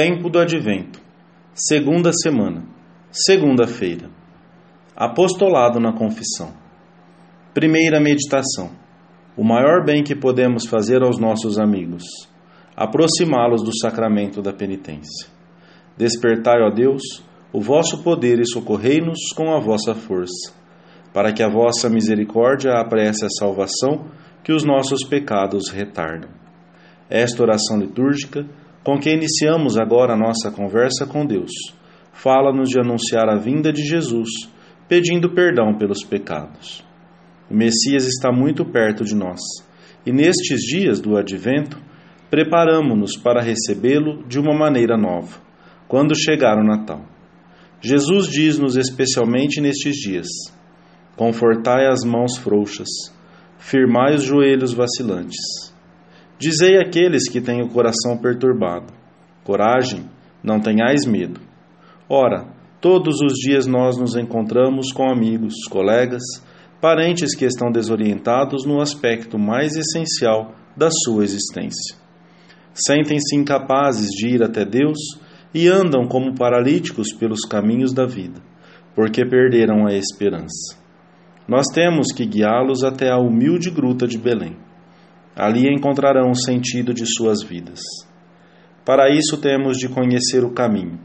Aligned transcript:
Tempo 0.00 0.30
do 0.30 0.38
Advento, 0.38 1.00
segunda 1.52 2.12
semana, 2.12 2.62
segunda-feira. 3.10 4.08
Apostolado 4.94 5.80
na 5.80 5.92
Confissão. 5.92 6.54
Primeira 7.52 7.98
meditação. 7.98 8.70
O 9.36 9.42
maior 9.42 9.84
bem 9.84 10.04
que 10.04 10.14
podemos 10.14 10.68
fazer 10.68 11.02
aos 11.02 11.18
nossos 11.18 11.58
amigos, 11.58 12.04
aproximá-los 12.76 13.64
do 13.64 13.76
sacramento 13.76 14.40
da 14.40 14.52
penitência. 14.52 15.26
Despertai, 15.96 16.62
ó 16.62 16.70
Deus, 16.70 17.02
o 17.52 17.60
vosso 17.60 18.00
poder 18.04 18.38
e 18.38 18.46
socorrei-nos 18.46 19.32
com 19.34 19.52
a 19.52 19.58
vossa 19.58 19.96
força, 19.96 20.54
para 21.12 21.32
que 21.32 21.42
a 21.42 21.50
vossa 21.50 21.90
misericórdia 21.90 22.74
apresse 22.74 23.24
a 23.24 23.30
salvação 23.30 24.06
que 24.44 24.52
os 24.52 24.64
nossos 24.64 25.02
pecados 25.02 25.70
retardam. 25.70 26.30
Esta 27.10 27.42
oração 27.42 27.80
litúrgica 27.80 28.46
com 28.84 28.98
que 28.98 29.10
iniciamos 29.10 29.78
agora 29.78 30.14
a 30.14 30.18
nossa 30.18 30.50
conversa 30.50 31.06
com 31.06 31.26
Deus. 31.26 31.50
Fala-nos 32.12 32.68
de 32.68 32.80
anunciar 32.80 33.28
a 33.28 33.36
vinda 33.36 33.72
de 33.72 33.82
Jesus, 33.82 34.28
pedindo 34.88 35.34
perdão 35.34 35.76
pelos 35.76 36.02
pecados. 36.02 36.84
O 37.50 37.54
Messias 37.54 38.06
está 38.06 38.32
muito 38.32 38.64
perto 38.64 39.04
de 39.04 39.14
nós 39.14 39.40
e 40.08 40.12
nestes 40.12 40.60
dias 40.60 41.00
do 41.00 41.16
advento, 41.16 41.78
preparamo-nos 42.30 43.16
para 43.16 43.42
recebê-lo 43.42 44.26
de 44.26 44.38
uma 44.38 44.56
maneira 44.56 44.96
nova, 44.96 45.38
quando 45.86 46.16
chegar 46.16 46.56
o 46.56 46.64
Natal. 46.64 47.04
Jesus 47.80 48.26
diz-nos 48.26 48.76
especialmente 48.76 49.60
nestes 49.60 49.96
dias: 49.96 50.26
Confortai 51.14 51.86
as 51.86 52.04
mãos 52.04 52.38
frouxas, 52.38 52.88
firmai 53.58 54.14
os 54.14 54.22
joelhos 54.22 54.72
vacilantes 54.72 55.68
Dizei 56.38 56.78
àqueles 56.78 57.28
que 57.28 57.40
têm 57.40 57.62
o 57.62 57.68
coração 57.68 58.16
perturbado: 58.16 58.92
Coragem, 59.42 60.04
não 60.42 60.60
tenhais 60.60 61.04
medo. 61.04 61.40
Ora, 62.08 62.46
todos 62.80 63.20
os 63.20 63.32
dias 63.34 63.66
nós 63.66 63.98
nos 63.98 64.14
encontramos 64.14 64.92
com 64.92 65.10
amigos, 65.10 65.54
colegas, 65.68 66.22
parentes 66.80 67.34
que 67.34 67.44
estão 67.44 67.72
desorientados 67.72 68.64
no 68.64 68.80
aspecto 68.80 69.36
mais 69.36 69.74
essencial 69.74 70.54
da 70.76 70.90
sua 70.90 71.24
existência. 71.24 71.96
Sentem-se 72.72 73.34
incapazes 73.34 74.08
de 74.10 74.28
ir 74.28 74.42
até 74.44 74.64
Deus 74.64 74.98
e 75.52 75.66
andam 75.66 76.06
como 76.06 76.36
paralíticos 76.36 77.12
pelos 77.12 77.40
caminhos 77.40 77.92
da 77.92 78.06
vida, 78.06 78.40
porque 78.94 79.26
perderam 79.26 79.88
a 79.88 79.92
esperança. 79.92 80.78
Nós 81.48 81.66
temos 81.74 82.12
que 82.14 82.24
guiá-los 82.24 82.84
até 82.84 83.10
a 83.10 83.18
humilde 83.18 83.70
gruta 83.70 84.06
de 84.06 84.16
Belém 84.16 84.67
Ali 85.38 85.72
encontrarão 85.72 86.32
o 86.32 86.34
sentido 86.34 86.92
de 86.92 87.06
suas 87.06 87.44
vidas. 87.44 87.78
Para 88.84 89.08
isso 89.08 89.40
temos 89.40 89.76
de 89.76 89.88
conhecer 89.88 90.42
o 90.42 90.50
caminho, 90.50 90.98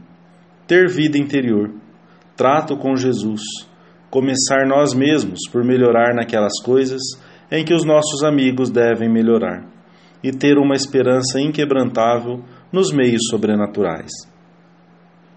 ter 0.66 0.88
vida 0.88 1.16
interior, 1.16 1.70
trato 2.36 2.76
com 2.76 2.96
Jesus, 2.96 3.42
começar 4.10 4.66
nós 4.66 4.92
mesmos 4.92 5.38
por 5.52 5.62
melhorar 5.62 6.12
naquelas 6.16 6.60
coisas 6.64 7.00
em 7.48 7.64
que 7.64 7.72
os 7.72 7.84
nossos 7.84 8.24
amigos 8.24 8.70
devem 8.70 9.08
melhorar 9.08 9.66
e 10.20 10.32
ter 10.32 10.58
uma 10.58 10.74
esperança 10.74 11.40
inquebrantável 11.40 12.42
nos 12.72 12.90
meios 12.90 13.28
sobrenaturais. 13.30 14.10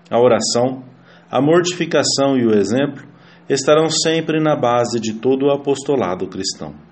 A 0.10 0.20
oração, 0.20 0.84
a 1.30 1.40
mortificação 1.40 2.36
e 2.36 2.48
o 2.48 2.58
exemplo 2.58 3.06
estarão 3.48 3.92
sempre 3.92 4.42
na 4.42 4.56
base 4.56 5.00
de 5.00 5.14
todo 5.16 5.46
o 5.46 5.52
apostolado 5.52 6.28
cristão. 6.28 6.87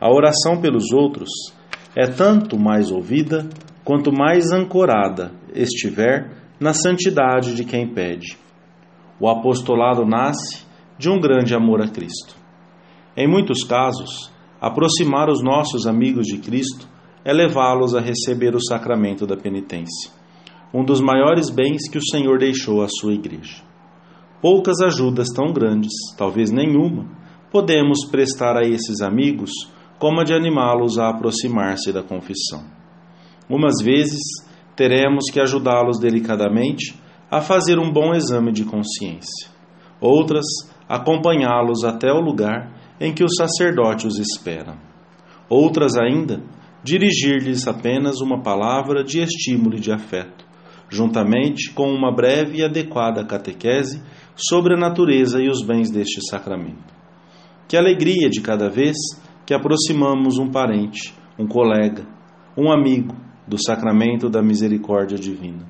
A 0.00 0.08
oração 0.08 0.60
pelos 0.60 0.92
outros 0.92 1.28
é 1.96 2.06
tanto 2.06 2.56
mais 2.56 2.90
ouvida 2.92 3.48
quanto 3.84 4.12
mais 4.12 4.52
ancorada 4.52 5.32
estiver 5.52 6.30
na 6.60 6.72
santidade 6.72 7.56
de 7.56 7.64
quem 7.64 7.92
pede. 7.92 8.36
O 9.18 9.28
apostolado 9.28 10.06
nasce 10.06 10.64
de 10.96 11.08
um 11.08 11.18
grande 11.18 11.52
amor 11.52 11.82
a 11.82 11.88
Cristo. 11.88 12.36
Em 13.16 13.26
muitos 13.26 13.64
casos, 13.64 14.30
aproximar 14.60 15.28
os 15.28 15.42
nossos 15.42 15.84
amigos 15.86 16.26
de 16.26 16.38
Cristo 16.38 16.88
é 17.24 17.32
levá-los 17.32 17.96
a 17.96 18.00
receber 18.00 18.54
o 18.54 18.64
sacramento 18.64 19.26
da 19.26 19.36
penitência, 19.36 20.12
um 20.72 20.84
dos 20.84 21.00
maiores 21.00 21.50
bens 21.50 21.90
que 21.90 21.98
o 21.98 22.04
Senhor 22.04 22.38
deixou 22.38 22.82
à 22.82 22.88
sua 22.88 23.14
igreja. 23.14 23.62
Poucas 24.40 24.80
ajudas 24.80 25.26
tão 25.34 25.52
grandes, 25.52 25.92
talvez 26.16 26.52
nenhuma, 26.52 27.06
podemos 27.50 28.04
prestar 28.08 28.56
a 28.56 28.64
esses 28.64 29.00
amigos 29.00 29.50
como 29.98 30.20
a 30.20 30.24
de 30.24 30.32
animá-los 30.32 30.98
a 30.98 31.08
aproximar-se 31.08 31.92
da 31.92 32.02
confissão. 32.02 32.64
Umas 33.48 33.82
vezes 33.82 34.20
teremos 34.76 35.30
que 35.32 35.40
ajudá-los 35.40 35.98
delicadamente 35.98 36.94
a 37.30 37.40
fazer 37.40 37.78
um 37.78 37.90
bom 37.92 38.14
exame 38.14 38.52
de 38.52 38.64
consciência. 38.64 39.48
Outras, 40.00 40.44
acompanhá-los 40.88 41.84
até 41.84 42.12
o 42.12 42.20
lugar 42.20 42.72
em 43.00 43.12
que 43.12 43.24
o 43.24 43.28
sacerdote 43.28 44.06
os 44.06 44.18
espera. 44.18 44.76
Outras 45.48 45.96
ainda, 45.96 46.42
dirigir-lhes 46.82 47.66
apenas 47.66 48.20
uma 48.20 48.42
palavra 48.42 49.02
de 49.02 49.20
estímulo 49.20 49.76
e 49.76 49.80
de 49.80 49.92
afeto, 49.92 50.46
juntamente 50.88 51.72
com 51.72 51.90
uma 51.90 52.14
breve 52.14 52.58
e 52.58 52.64
adequada 52.64 53.24
catequese 53.24 54.02
sobre 54.36 54.74
a 54.74 54.78
natureza 54.78 55.42
e 55.42 55.48
os 55.48 55.62
bens 55.62 55.90
deste 55.90 56.20
sacramento. 56.28 56.94
Que 57.66 57.76
alegria 57.76 58.30
de 58.30 58.40
cada 58.40 58.70
vez 58.70 58.96
que 59.48 59.54
aproximamos 59.54 60.36
um 60.36 60.50
parente, 60.50 61.14
um 61.38 61.46
colega, 61.46 62.06
um 62.54 62.70
amigo 62.70 63.16
do 63.46 63.56
sacramento 63.58 64.28
da 64.28 64.42
misericórdia 64.42 65.16
divina. 65.16 65.66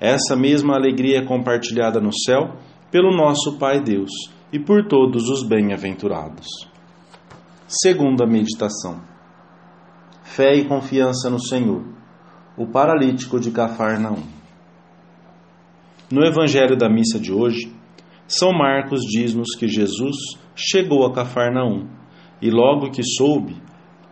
Essa 0.00 0.34
mesma 0.34 0.74
alegria 0.74 1.18
é 1.18 1.22
compartilhada 1.22 2.00
no 2.00 2.10
céu 2.10 2.56
pelo 2.90 3.14
nosso 3.14 3.58
Pai 3.58 3.78
Deus 3.78 4.10
e 4.50 4.58
por 4.58 4.88
todos 4.88 5.28
os 5.28 5.46
bem-aventurados. 5.46 6.46
Segunda 7.66 8.24
meditação. 8.26 9.02
Fé 10.22 10.54
e 10.54 10.64
confiança 10.64 11.28
no 11.28 11.38
Senhor. 11.38 11.84
O 12.56 12.66
paralítico 12.66 13.38
de 13.38 13.50
Cafarnaum. 13.50 14.22
No 16.10 16.24
evangelho 16.24 16.74
da 16.74 16.88
missa 16.88 17.20
de 17.20 17.30
hoje, 17.30 17.70
São 18.26 18.50
Marcos 18.50 19.02
diz-nos 19.02 19.54
que 19.58 19.68
Jesus 19.68 20.16
chegou 20.56 21.04
a 21.04 21.12
Cafarnaum 21.12 22.02
e 22.40 22.50
logo 22.50 22.90
que 22.90 23.02
soube 23.02 23.56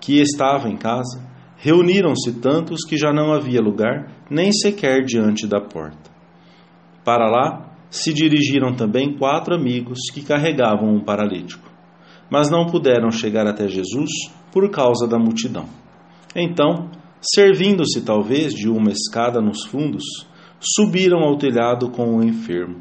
que 0.00 0.20
estava 0.20 0.68
em 0.68 0.76
casa, 0.76 1.22
reuniram-se 1.56 2.40
tantos 2.40 2.84
que 2.84 2.96
já 2.96 3.12
não 3.12 3.32
havia 3.32 3.60
lugar 3.60 4.10
nem 4.28 4.50
sequer 4.52 5.04
diante 5.04 5.46
da 5.46 5.60
porta. 5.60 6.10
Para 7.04 7.30
lá 7.30 7.72
se 7.88 8.12
dirigiram 8.12 8.74
também 8.74 9.16
quatro 9.16 9.54
amigos 9.54 9.98
que 10.12 10.24
carregavam 10.24 10.92
um 10.92 11.00
paralítico, 11.00 11.70
mas 12.30 12.50
não 12.50 12.66
puderam 12.66 13.10
chegar 13.10 13.46
até 13.46 13.68
Jesus 13.68 14.10
por 14.50 14.68
causa 14.70 15.06
da 15.06 15.18
multidão. 15.18 15.66
Então, 16.34 16.90
servindo-se 17.20 18.00
talvez 18.04 18.54
de 18.54 18.68
uma 18.68 18.90
escada 18.90 19.40
nos 19.40 19.64
fundos, 19.66 20.02
subiram 20.58 21.20
ao 21.20 21.36
telhado 21.36 21.90
com 21.90 22.16
o 22.16 22.24
enfermo. 22.24 22.78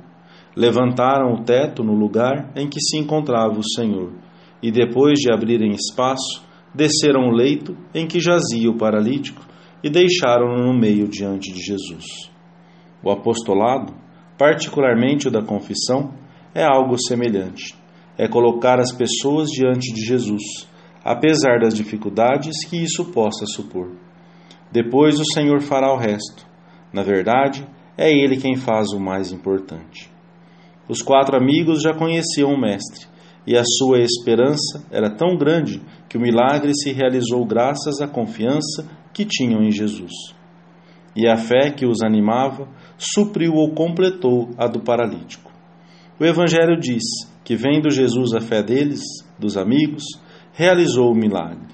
Levantaram 0.56 1.34
o 1.34 1.44
teto 1.44 1.84
no 1.84 1.94
lugar 1.94 2.52
em 2.56 2.68
que 2.68 2.80
se 2.80 2.98
encontrava 2.98 3.60
o 3.60 3.68
Senhor 3.76 4.12
e 4.62 4.72
depois 4.72 5.20
de 5.20 5.32
abrirem 5.32 5.72
espaço, 5.72 6.44
desceram 6.74 7.28
o 7.28 7.32
leito 7.32 7.76
em 7.94 8.08
que 8.08 8.20
jazia 8.20 8.70
o 8.70 8.78
paralítico 8.78 9.46
e 9.84 9.90
deixaram-no 9.90 10.68
no 10.68 10.74
meio 10.74 11.08
diante 11.08 11.52
de 11.52 11.60
Jesus. 11.60 12.06
O 13.04 13.10
apostolado, 13.10 13.94
particularmente 14.38 15.28
o 15.28 15.32
da 15.32 15.42
confissão, 15.42 16.14
é 16.54 16.64
algo 16.64 16.98
semelhante. 16.98 17.76
É 18.18 18.28
colocar 18.28 18.80
as 18.80 18.92
pessoas 18.92 19.50
diante 19.50 19.92
de 19.94 20.02
Jesus, 20.02 20.68
apesar 21.04 21.60
das 21.60 21.74
dificuldades 21.74 22.64
que 22.66 22.78
isso 22.78 23.06
possa 23.06 23.46
supor. 23.46 23.92
Depois 24.72 25.20
o 25.20 25.26
Senhor 25.34 25.62
fará 25.62 25.92
o 25.92 25.98
resto. 25.98 26.46
Na 26.94 27.02
verdade, 27.02 27.66
é 27.98 28.12
Ele 28.12 28.38
quem 28.38 28.56
faz 28.56 28.90
o 28.94 29.00
mais 29.00 29.32
importante. 29.32 30.10
Os 30.88 31.02
quatro 31.02 31.36
amigos 31.36 31.82
já 31.82 31.94
conheciam 31.94 32.54
o 32.54 32.60
Mestre 32.60 33.11
e 33.46 33.58
a 33.58 33.64
sua 33.66 34.00
esperança 34.00 34.86
era 34.92 35.10
tão 35.10 35.36
grande 35.36 35.82
que 36.08 36.18
o 36.18 36.22
milagre 36.22 36.74
se 36.76 36.92
realizou 36.92 37.46
graças 37.46 38.00
à 38.02 38.08
confiança 38.08 38.88
que 39.14 39.26
tinham 39.26 39.64
em 39.64 39.72
Jesus. 39.72 40.12
E 41.16 41.28
a 41.28 41.36
fé 41.36 41.72
que 41.72 41.86
os 41.86 42.02
animava 42.02 42.68
supriu 42.98 43.54
ou 43.54 43.74
completou 43.74 44.50
a 44.58 44.68
do 44.68 44.82
paralítico. 44.82 45.52
O 46.20 46.26
Evangelho 46.26 46.80
diz 46.80 47.04
que, 47.44 47.56
vendo 47.56 47.90
Jesus 47.90 48.34
a 48.34 48.40
fé 48.40 48.62
deles, 48.62 49.02
dos 49.40 49.58
amigos, 49.58 50.04
realizou 50.54 51.12
o 51.12 51.16
milagre. 51.16 51.74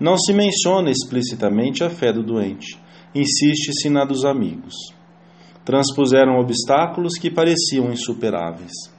Não 0.00 0.16
se 0.16 0.32
menciona 0.32 0.90
explicitamente 0.90 1.84
a 1.84 1.90
fé 1.90 2.12
do 2.12 2.22
doente, 2.22 2.80
insiste-se 3.14 3.88
na 3.90 4.04
dos 4.04 4.24
amigos. 4.24 4.74
Transpuseram 5.64 6.40
obstáculos 6.40 7.14
que 7.14 7.30
pareciam 7.30 7.92
insuperáveis 7.92 8.93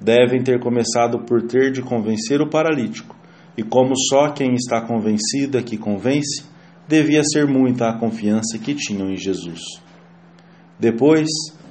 devem 0.00 0.42
ter 0.42 0.58
começado 0.58 1.20
por 1.24 1.42
ter 1.42 1.70
de 1.70 1.82
convencer 1.82 2.40
o 2.40 2.48
paralítico, 2.48 3.14
e 3.56 3.62
como 3.62 3.92
só 3.96 4.30
quem 4.30 4.54
está 4.54 4.80
convencido 4.80 5.58
é 5.58 5.62
que 5.62 5.76
convence, 5.76 6.44
devia 6.88 7.22
ser 7.22 7.46
muita 7.46 7.88
a 7.88 7.98
confiança 7.98 8.58
que 8.58 8.74
tinham 8.74 9.10
em 9.10 9.16
Jesus. 9.16 9.60
Depois, 10.78 11.28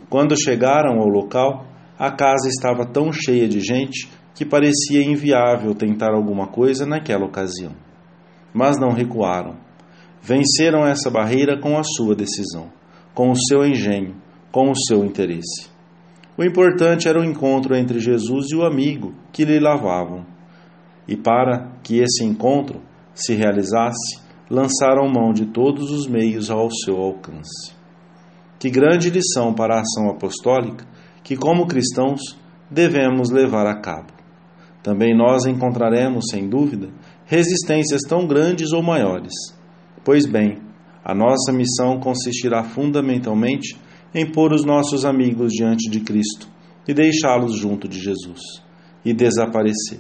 quando 0.10 0.40
chegaram 0.40 1.00
ao 1.00 1.08
local, 1.08 1.66
a 1.98 2.12
casa 2.12 2.48
estava 2.48 2.86
tão 2.86 3.12
cheia 3.12 3.48
de 3.48 3.60
gente 3.60 4.10
que 4.36 4.46
parecia 4.46 5.04
inviável 5.04 5.76
tentar 5.76 6.14
alguma 6.14 6.48
coisa 6.48 6.86
naquela 6.86 7.26
ocasião. 7.26 7.74
Mas 8.54 8.80
não 8.80 8.94
recuaram. 8.94 9.58
Venceram 10.22 10.86
essa 10.86 11.10
barreira 11.10 11.60
com 11.60 11.78
a 11.78 11.84
sua 11.84 12.16
decisão, 12.16 12.72
com 13.14 13.32
o 13.32 13.36
seu 13.36 13.66
engenho, 13.66 14.16
com 14.52 14.70
o 14.70 14.76
seu 14.76 15.04
interesse. 15.04 15.70
O 16.40 16.44
importante 16.46 17.10
era 17.10 17.20
o 17.20 17.26
encontro 17.26 17.76
entre 17.76 18.00
Jesus 18.00 18.46
e 18.54 18.56
o 18.56 18.64
amigo 18.64 19.14
que 19.30 19.44
lhe 19.44 19.60
lavavam. 19.60 20.26
E 21.06 21.18
para 21.18 21.74
que 21.84 22.00
esse 22.00 22.24
encontro 22.24 22.82
se 23.14 23.34
realizasse, 23.34 24.22
lançaram 24.50 25.06
mão 25.10 25.34
de 25.34 25.48
todos 25.48 25.92
os 25.92 26.08
meios 26.08 26.50
ao 26.50 26.72
seu 26.72 26.96
alcance. 26.96 27.74
Que 28.58 28.70
grande 28.70 29.10
lição 29.10 29.54
para 29.54 29.76
a 29.76 29.82
ação 29.82 30.10
apostólica 30.10 30.88
que, 31.26 31.36
como 31.36 31.68
cristãos, 31.68 32.22
devemos 32.72 33.30
levar 33.30 33.68
a 33.68 33.82
cabo. 33.82 34.14
Também 34.82 35.14
nós 35.14 35.46
encontraremos, 35.46 36.28
sem 36.32 36.48
dúvida, 36.48 36.88
resistências 37.26 38.00
tão 38.08 38.26
grandes 38.26 38.72
ou 38.72 38.82
maiores. 38.82 39.34
Pois 40.06 40.26
bem, 40.26 40.60
a 41.04 41.14
nossa 41.14 41.52
missão 41.52 42.00
consistirá 42.00 42.64
fundamentalmente 42.64 43.78
em 44.14 44.26
pôr 44.32 44.54
os 44.54 44.66
nossos 44.66 45.06
amigos 45.06 45.52
diante 45.52 45.90
de 45.90 46.00
Cristo 46.00 46.48
e 46.88 46.94
deixá-los 46.94 47.58
junto 47.58 47.88
de 47.88 48.00
Jesus 48.00 48.40
e 49.06 49.14
desaparecer. 49.14 50.00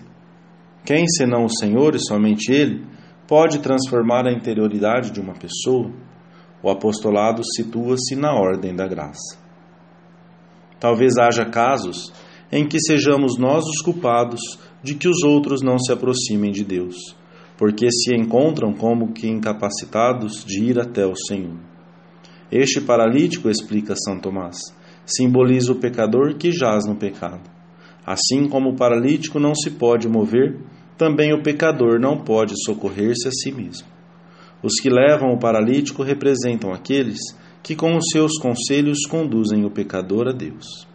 Quem, 0.83 1.07
senão 1.07 1.45
o 1.45 1.49
Senhor 1.49 1.95
e 1.95 1.99
somente 1.99 2.51
Ele, 2.51 2.85
pode 3.27 3.59
transformar 3.59 4.25
a 4.25 4.31
interioridade 4.31 5.11
de 5.11 5.19
uma 5.19 5.33
pessoa? 5.33 5.91
O 6.63 6.69
apostolado 6.69 7.41
situa-se 7.55 8.15
na 8.15 8.33
ordem 8.33 8.75
da 8.75 8.87
graça. 8.87 9.37
Talvez 10.79 11.17
haja 11.17 11.45
casos 11.45 12.11
em 12.51 12.67
que 12.67 12.79
sejamos 12.79 13.37
nós 13.37 13.63
os 13.65 13.81
culpados 13.81 14.41
de 14.81 14.95
que 14.95 15.07
os 15.07 15.23
outros 15.23 15.61
não 15.61 15.77
se 15.77 15.91
aproximem 15.91 16.51
de 16.51 16.63
Deus, 16.63 17.15
porque 17.57 17.91
se 17.91 18.15
encontram 18.15 18.73
como 18.73 19.13
que 19.13 19.27
incapacitados 19.27 20.43
de 20.43 20.63
ir 20.63 20.79
até 20.79 21.05
o 21.05 21.15
Senhor. 21.15 21.68
Este 22.51 22.81
paralítico, 22.81 23.49
explica 23.49 23.95
São 23.95 24.19
Tomás, 24.19 24.57
simboliza 25.05 25.71
o 25.71 25.79
pecador 25.79 26.35
que 26.35 26.51
jaz 26.51 26.85
no 26.85 26.95
pecado. 26.95 27.49
Assim 28.05 28.47
como 28.47 28.69
o 28.69 28.75
paralítico 28.75 29.39
não 29.39 29.53
se 29.53 29.71
pode 29.71 30.07
mover, 30.07 30.57
também 30.97 31.31
o 31.31 31.43
pecador 31.43 31.99
não 31.99 32.17
pode 32.17 32.53
socorrer-se 32.65 33.27
a 33.27 33.31
si 33.31 33.51
mesmo. 33.51 33.87
Os 34.61 34.81
que 34.81 34.89
levam 34.89 35.31
o 35.31 35.39
paralítico 35.39 36.03
representam 36.03 36.73
aqueles 36.73 37.19
que 37.63 37.75
com 37.75 37.95
os 37.95 38.05
seus 38.11 38.37
conselhos 38.37 39.05
conduzem 39.05 39.63
o 39.63 39.69
pecador 39.69 40.27
a 40.27 40.33
Deus. 40.33 40.87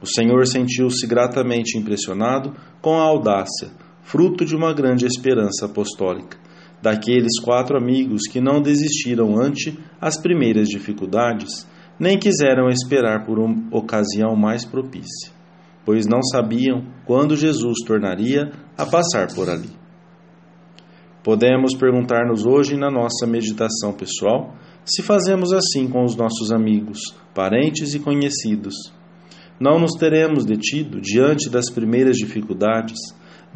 O 0.00 0.06
Senhor 0.06 0.46
sentiu-se 0.46 1.06
gratamente 1.06 1.76
impressionado 1.76 2.54
com 2.80 2.96
a 2.96 3.02
audácia, 3.02 3.70
fruto 4.02 4.44
de 4.44 4.54
uma 4.54 4.72
grande 4.72 5.04
esperança 5.04 5.66
apostólica, 5.66 6.38
daqueles 6.82 7.40
quatro 7.42 7.76
amigos 7.76 8.22
que 8.30 8.40
não 8.40 8.60
desistiram 8.60 9.40
ante 9.40 9.78
as 10.00 10.20
primeiras 10.20 10.68
dificuldades, 10.68 11.66
nem 11.98 12.18
quiseram 12.18 12.68
esperar 12.68 13.24
por 13.24 13.38
uma 13.38 13.68
ocasião 13.70 14.36
mais 14.36 14.64
propícia, 14.64 15.32
pois 15.84 16.06
não 16.06 16.22
sabiam 16.22 16.84
quando 17.04 17.36
Jesus 17.36 17.78
tornaria 17.86 18.52
a 18.76 18.84
passar 18.84 19.34
por 19.34 19.48
ali. 19.48 19.70
Podemos 21.22 21.74
perguntar-nos 21.74 22.46
hoje 22.46 22.76
na 22.76 22.90
nossa 22.90 23.26
meditação 23.26 23.92
pessoal 23.92 24.54
se 24.84 25.02
fazemos 25.02 25.52
assim 25.52 25.88
com 25.88 26.04
os 26.04 26.14
nossos 26.14 26.52
amigos, 26.52 27.00
parentes 27.34 27.94
e 27.94 27.98
conhecidos 27.98 28.74
não 29.58 29.78
nos 29.78 29.92
teremos 29.92 30.44
detido 30.44 31.00
diante 31.00 31.48
das 31.48 31.70
primeiras 31.70 32.16
dificuldades, 32.16 32.98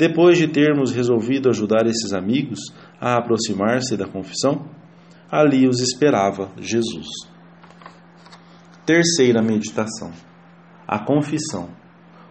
depois 0.00 0.38
de 0.38 0.49
termos 0.49 0.93
resolvido 0.93 1.50
ajudar 1.50 1.87
esses 1.87 2.14
amigos 2.14 2.58
a 2.99 3.19
aproximar-se 3.19 3.99
da 3.99 4.08
confissão? 4.08 4.64
Ali 5.31 5.69
os 5.69 5.79
esperava 5.79 6.50
Jesus. 6.56 7.06
Terceira 8.87 9.43
meditação: 9.43 10.11
a 10.88 10.99
confissão, 10.99 11.69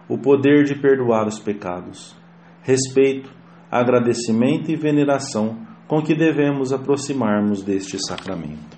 o 0.08 0.18
poder 0.18 0.64
de 0.64 0.74
perdoar 0.74 1.28
os 1.28 1.38
pecados, 1.38 2.16
respeito, 2.60 3.32
agradecimento 3.70 4.72
e 4.72 4.74
veneração 4.74 5.64
com 5.86 6.02
que 6.02 6.16
devemos 6.16 6.72
aproximarmos 6.72 7.62
deste 7.62 7.96
sacramento. 8.04 8.76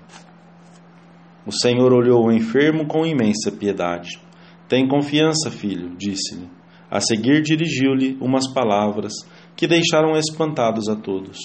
O 1.46 1.50
Senhor 1.50 1.94
olhou 1.94 2.26
o 2.26 2.32
enfermo 2.32 2.86
com 2.86 3.06
imensa 3.06 3.50
piedade 3.50 4.20
tem 4.72 4.88
confiança, 4.88 5.50
filho, 5.50 5.94
disse-lhe. 5.98 6.48
A 6.92 7.00
seguir 7.00 7.40
dirigiu-lhe 7.40 8.18
umas 8.20 8.52
palavras 8.52 9.14
que 9.56 9.66
deixaram 9.66 10.14
espantados 10.14 10.90
a 10.90 10.94
todos. 10.94 11.38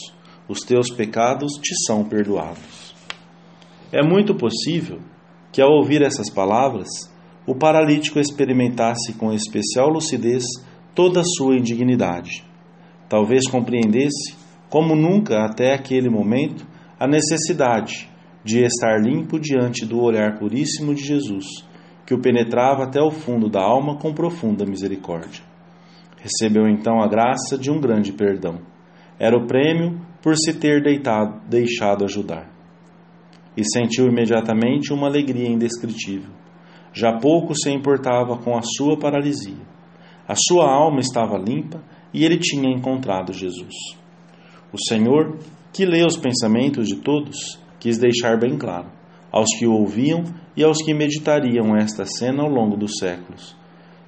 Os 0.45 0.59
teus 0.59 0.89
pecados 0.89 1.53
te 1.53 1.73
são 1.85 2.03
perdoados. 2.03 2.93
É 3.89 4.03
muito 4.05 4.35
possível 4.35 4.99
que, 5.49 5.61
ao 5.61 5.71
ouvir 5.71 6.01
essas 6.01 6.29
palavras, 6.29 6.89
o 7.45 7.55
paralítico 7.55 8.19
experimentasse 8.19 9.13
com 9.13 9.31
especial 9.31 9.87
lucidez 9.87 10.43
toda 10.93 11.21
a 11.21 11.25
sua 11.37 11.55
indignidade. 11.55 12.43
Talvez 13.07 13.47
compreendesse, 13.47 14.35
como 14.69 14.97
nunca 14.97 15.45
até 15.45 15.73
aquele 15.73 16.09
momento, 16.09 16.67
a 16.99 17.07
necessidade 17.07 18.09
de 18.43 18.65
estar 18.65 18.99
limpo 19.01 19.39
diante 19.39 19.85
do 19.85 20.01
olhar 20.01 20.37
puríssimo 20.37 20.93
de 20.93 21.05
Jesus 21.05 21.65
que 22.07 22.13
o 22.13 22.21
penetrava 22.21 22.85
até 22.85 23.01
o 23.01 23.11
fundo 23.11 23.49
da 23.49 23.61
alma 23.61 23.97
com 23.97 24.13
profunda 24.13 24.65
misericórdia. 24.65 25.43
Recebeu 26.17 26.65
então 26.65 27.01
a 27.01 27.07
graça 27.07 27.57
de 27.57 27.69
um 27.69 27.81
grande 27.81 28.13
perdão. 28.13 28.61
Era 29.19 29.37
o 29.37 29.45
prêmio 29.45 29.99
por 30.21 30.37
se 30.37 30.53
ter 30.53 30.81
deitado, 30.81 31.41
deixado 31.49 32.05
ajudar. 32.05 32.49
E 33.57 33.63
sentiu 33.73 34.05
imediatamente 34.05 34.93
uma 34.93 35.07
alegria 35.07 35.49
indescritível. 35.49 36.31
Já 36.93 37.11
pouco 37.19 37.53
se 37.53 37.69
importava 37.69 38.37
com 38.37 38.57
a 38.57 38.61
sua 38.61 38.97
paralisia. 38.97 39.67
A 40.25 40.33
sua 40.33 40.65
alma 40.65 41.01
estava 41.01 41.37
limpa 41.37 41.83
e 42.13 42.23
ele 42.23 42.37
tinha 42.37 42.69
encontrado 42.73 43.33
Jesus. 43.33 43.75
O 44.71 44.77
Senhor, 44.87 45.39
que 45.73 45.85
lê 45.85 46.05
os 46.05 46.15
pensamentos 46.15 46.87
de 46.87 46.95
todos, 47.01 47.59
quis 47.79 47.97
deixar 47.97 48.39
bem 48.39 48.57
claro 48.57 48.96
aos 49.37 49.49
que 49.59 49.67
o 49.67 49.73
ouviam 49.73 50.23
e 50.55 50.63
aos 50.63 50.81
que 50.81 50.95
meditariam 50.95 51.77
esta 51.77 52.05
cena 52.05 52.41
ao 52.41 52.49
longo 52.49 52.75
dos 52.75 52.97
séculos, 52.99 53.55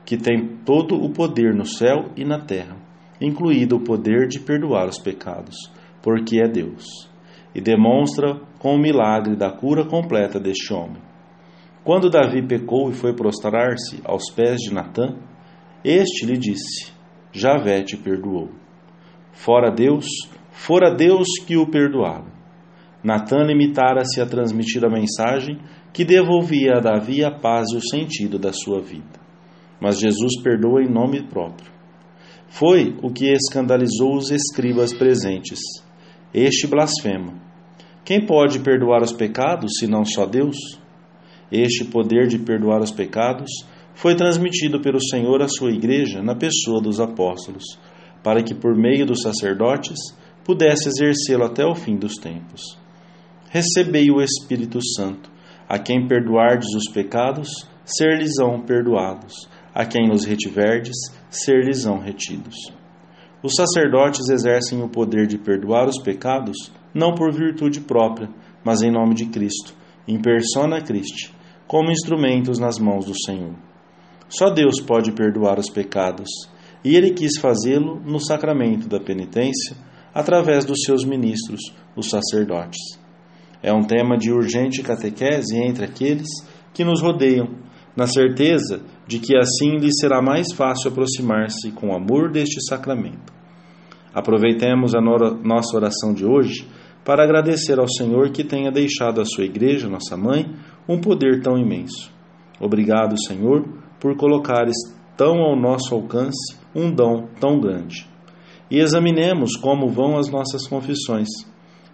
que 0.03 0.17
tem 0.17 0.57
todo 0.65 0.95
o 0.95 1.11
poder 1.11 1.53
no 1.53 1.67
céu 1.67 2.09
e 2.17 2.25
na 2.25 2.39
terra, 2.39 2.75
incluído 3.21 3.75
o 3.75 3.83
poder 3.83 4.27
de 4.27 4.39
perdoar 4.39 4.87
os 4.87 4.97
pecados, 4.97 5.55
porque 6.01 6.41
é 6.41 6.47
Deus, 6.47 6.83
e 7.53 7.61
demonstra 7.61 8.41
com 8.57 8.73
o 8.73 8.79
milagre 8.79 9.35
da 9.35 9.51
cura 9.51 9.85
completa 9.85 10.39
deste 10.39 10.73
homem. 10.73 11.01
Quando 11.83 12.09
Davi 12.09 12.41
pecou 12.41 12.89
e 12.89 12.93
foi 12.93 13.13
prostrar-se 13.13 14.01
aos 14.03 14.31
pés 14.31 14.57
de 14.61 14.73
Natã, 14.73 15.15
este 15.83 16.25
lhe 16.25 16.37
disse: 16.37 16.91
Javé 17.31 17.83
te 17.83 17.95
perdoou. 17.95 18.49
Fora 19.31 19.69
Deus, 19.69 20.07
fora 20.51 20.89
Deus 20.89 21.27
que 21.45 21.55
o 21.55 21.67
perdoara. 21.67 22.38
Natan 23.01 23.45
limitara-se 23.45 24.19
a 24.19 24.25
transmitir 24.25 24.83
a 24.83 24.89
mensagem 24.89 25.57
que 25.93 26.03
devolvia 26.03 26.75
a 26.75 26.79
Davi 26.81 27.23
a 27.23 27.31
paz 27.31 27.69
e 27.71 27.77
o 27.77 27.81
sentido 27.81 28.37
da 28.37 28.51
sua 28.51 28.81
vida. 28.81 29.19
Mas 29.79 29.99
Jesus 29.99 30.41
perdoa 30.43 30.83
em 30.83 30.91
nome 30.91 31.23
próprio. 31.23 31.71
Foi 32.49 32.97
o 33.01 33.09
que 33.09 33.31
escandalizou 33.31 34.17
os 34.17 34.31
escribas 34.31 34.91
presentes. 34.93 35.59
Este 36.33 36.67
blasfema. 36.67 37.33
Quem 38.03 38.25
pode 38.25 38.59
perdoar 38.59 39.01
os 39.01 39.13
pecados, 39.13 39.71
senão 39.79 40.03
só 40.03 40.25
Deus? 40.25 40.57
Este 41.49 41.85
poder 41.85 42.27
de 42.27 42.37
perdoar 42.37 42.81
os 42.81 42.91
pecados 42.91 43.49
foi 43.93 44.13
transmitido 44.13 44.81
pelo 44.81 45.01
Senhor 45.01 45.41
à 45.41 45.47
sua 45.47 45.71
igreja 45.71 46.21
na 46.21 46.35
pessoa 46.35 46.81
dos 46.81 46.99
apóstolos, 46.99 47.63
para 48.21 48.43
que 48.43 48.53
por 48.53 48.75
meio 48.75 49.05
dos 49.05 49.21
sacerdotes 49.21 49.97
pudesse 50.43 50.89
exercê-lo 50.89 51.45
até 51.45 51.65
o 51.65 51.75
fim 51.75 51.95
dos 51.95 52.15
tempos 52.15 52.77
recebei 53.49 54.09
o 54.11 54.21
Espírito 54.21 54.79
Santo. 54.95 55.29
A 55.67 55.77
quem 55.77 56.07
perdoardes 56.07 56.69
os 56.75 56.91
pecados, 56.91 57.49
ser-lhes-ão 57.83 58.61
perdoados. 58.61 59.49
A 59.73 59.85
quem 59.85 60.11
os 60.11 60.25
retiverdes, 60.25 60.95
ser-lhes-ão 61.29 61.99
retidos. 61.99 62.55
Os 63.41 63.53
sacerdotes 63.55 64.29
exercem 64.29 64.81
o 64.81 64.89
poder 64.89 65.25
de 65.25 65.37
perdoar 65.37 65.87
os 65.87 66.01
pecados, 66.01 66.71
não 66.93 67.13
por 67.13 67.31
virtude 67.31 67.81
própria, 67.81 68.29
mas 68.63 68.81
em 68.81 68.91
nome 68.91 69.15
de 69.15 69.27
Cristo, 69.27 69.73
em 70.07 70.19
persona 70.19 70.81
Christi, 70.81 71.33
como 71.67 71.91
instrumentos 71.91 72.59
nas 72.59 72.77
mãos 72.77 73.05
do 73.05 73.13
Senhor. 73.23 73.55
Só 74.27 74.49
Deus 74.49 74.81
pode 74.81 75.11
perdoar 75.11 75.57
os 75.57 75.69
pecados, 75.69 76.29
e 76.83 76.95
ele 76.95 77.11
quis 77.11 77.39
fazê-lo 77.39 77.99
no 78.01 78.19
sacramento 78.19 78.87
da 78.87 78.99
penitência, 78.99 79.75
através 80.13 80.65
dos 80.65 80.81
seus 80.83 81.05
ministros, 81.05 81.61
os 81.95 82.09
sacerdotes. 82.09 82.99
É 83.61 83.73
um 83.73 83.83
tema 83.83 84.17
de 84.17 84.31
urgente 84.31 84.81
catequese 84.81 85.57
entre 85.57 85.85
aqueles 85.85 86.27
que 86.73 86.83
nos 86.83 87.01
rodeiam, 87.01 87.49
na 87.95 88.07
certeza 88.07 88.81
de 89.05 89.19
que 89.19 89.35
assim 89.35 89.77
lhe 89.77 89.91
será 89.91 90.21
mais 90.21 90.53
fácil 90.53 90.91
aproximar-se 90.91 91.71
com 91.71 91.93
amor 91.93 92.31
deste 92.31 92.61
sacramento. 92.67 93.33
Aproveitemos 94.13 94.95
a 94.95 95.01
nossa 95.01 95.75
oração 95.75 96.13
de 96.13 96.25
hoje 96.25 96.67
para 97.03 97.23
agradecer 97.23 97.79
ao 97.79 97.87
Senhor 97.87 98.31
que 98.31 98.43
tenha 98.43 98.71
deixado 98.71 99.19
à 99.19 99.25
sua 99.25 99.45
igreja, 99.45 99.89
nossa 99.89 100.15
mãe, 100.15 100.53
um 100.87 100.99
poder 100.99 101.41
tão 101.41 101.57
imenso. 101.57 102.11
Obrigado, 102.59 103.15
Senhor, 103.25 103.65
por 103.99 104.15
colocares 104.15 104.75
tão 105.17 105.41
ao 105.41 105.59
nosso 105.59 105.93
alcance 105.93 106.57
um 106.75 106.91
dom 106.91 107.27
tão 107.39 107.59
grande. 107.59 108.07
E 108.69 108.77
examinemos 108.79 109.55
como 109.55 109.89
vão 109.89 110.17
as 110.17 110.29
nossas 110.29 110.67
confissões. 110.67 111.27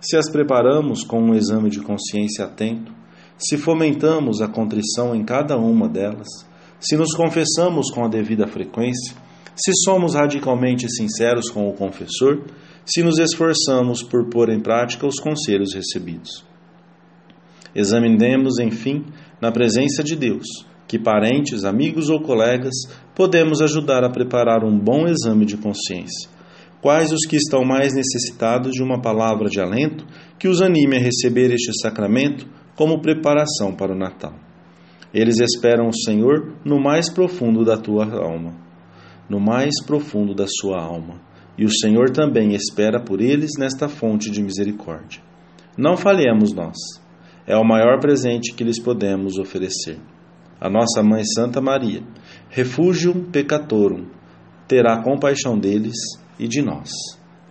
Se 0.08 0.16
as 0.16 0.30
preparamos 0.30 1.04
com 1.04 1.20
um 1.20 1.34
exame 1.34 1.68
de 1.68 1.82
consciência 1.82 2.46
atento, 2.46 2.94
se 3.40 3.58
fomentamos 3.58 4.40
a 4.40 4.48
contrição 4.48 5.16
em 5.16 5.26
cada 5.26 5.58
uma 5.58 5.90
delas, 5.90 6.28
se 6.80 6.96
nos 6.96 7.16
confessamos 7.16 7.90
com 7.90 8.06
a 8.06 8.08
devida 8.08 8.46
frequência, 8.46 9.16
se 9.56 9.72
somos 9.84 10.14
radicalmente 10.14 10.88
sinceros 10.88 11.50
com 11.50 11.68
o 11.68 11.74
confessor, 11.74 12.44
se 12.86 13.02
nos 13.02 13.18
esforçamos 13.18 14.04
por 14.04 14.30
pôr 14.30 14.50
em 14.50 14.60
prática 14.60 15.08
os 15.08 15.20
conselhos 15.20 15.74
recebidos. 15.74 16.46
Examinemos, 17.74 18.60
enfim, 18.60 19.06
na 19.42 19.52
presença 19.52 20.04
de 20.04 20.16
Deus, 20.16 20.46
que 20.88 21.00
parentes, 21.00 21.66
amigos 21.66 22.12
ou 22.12 22.22
colegas 22.22 22.76
podemos 23.16 23.60
ajudar 23.60 24.04
a 24.04 24.12
preparar 24.12 24.64
um 24.64 24.78
bom 24.78 25.08
exame 25.08 25.48
de 25.48 25.58
consciência. 25.58 26.35
Quais 26.86 27.12
os 27.12 27.22
que 27.28 27.36
estão 27.36 27.66
mais 27.66 27.96
necessitados 27.96 28.74
de 28.74 28.84
uma 28.84 29.02
palavra 29.02 29.50
de 29.50 29.60
alento 29.60 30.06
que 30.38 30.48
os 30.48 30.62
anime 30.62 30.98
a 30.98 31.00
receber 31.00 31.52
este 31.52 31.72
sacramento 31.82 32.48
como 32.76 33.02
preparação 33.02 33.74
para 33.76 33.92
o 33.92 33.98
Natal? 33.98 34.36
Eles 35.12 35.40
esperam 35.40 35.88
o 35.88 35.98
Senhor 36.06 36.54
no 36.64 36.80
mais 36.80 37.10
profundo 37.10 37.66
da 37.66 37.76
tua 37.76 38.06
alma, 38.06 38.54
no 39.28 39.40
mais 39.40 39.84
profundo 39.84 40.36
da 40.36 40.46
sua 40.48 40.80
alma, 40.80 41.20
e 41.58 41.66
o 41.66 41.72
Senhor 41.72 42.12
também 42.12 42.54
espera 42.54 43.02
por 43.02 43.20
eles 43.20 43.54
nesta 43.58 43.90
fonte 43.90 44.30
de 44.30 44.44
misericórdia. 44.44 45.24
Não 45.76 45.98
falhemos 45.98 46.54
nós. 46.54 46.78
É 47.48 47.58
o 47.58 47.66
maior 47.66 48.00
presente 48.00 48.54
que 48.54 48.64
lhes 48.64 48.80
podemos 48.80 49.40
oferecer. 49.40 49.98
A 50.62 50.70
nossa 50.70 51.02
Mãe 51.02 51.24
Santa 51.26 51.60
Maria, 51.60 52.04
refúgio 52.48 53.26
peccatorum, 53.32 54.06
terá 54.68 55.02
compaixão 55.02 55.58
deles 55.58 55.96
e 56.40 56.48
de 56.48 56.62
nós. 56.62 56.90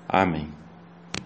Amém. 0.08 0.63